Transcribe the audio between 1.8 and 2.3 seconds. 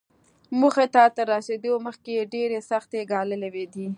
مخکې يې